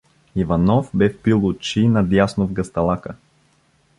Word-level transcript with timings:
Иванов 0.35 0.89
бе 0.93 1.09
впил 1.09 1.45
очи 1.45 1.87
надясно 1.87 2.45
в 2.47 2.53
гъсталака. 2.53 3.17